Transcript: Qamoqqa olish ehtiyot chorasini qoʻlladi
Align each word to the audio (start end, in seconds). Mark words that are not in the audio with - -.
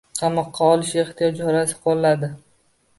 Qamoqqa 0.19 0.69
olish 0.77 0.95
ehtiyot 1.03 1.39
chorasini 1.45 1.83
qoʻlladi 1.87 2.35